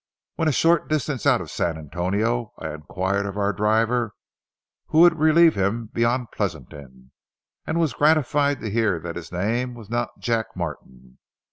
When 0.33 0.47
a 0.47 0.51
short 0.51 0.87
distance 0.89 1.27
out 1.27 1.41
of 1.41 1.51
San 1.51 1.77
Antonio 1.77 2.53
I 2.57 2.71
inquired 2.73 3.27
of 3.27 3.37
our 3.37 3.53
driver 3.53 4.15
who 4.87 5.01
would 5.01 5.19
relieve 5.19 5.53
him 5.53 5.91
beyond 5.93 6.31
Pleasanton, 6.31 7.11
and 7.67 7.79
was 7.79 7.93
gratified 7.93 8.61
to 8.61 8.71
hear 8.71 8.97
that 8.99 9.15
his 9.15 9.31
name 9.31 9.75
was 9.75 9.91
not 9.91 10.09
Jack 10.19 10.55
Martin. 10.55 11.19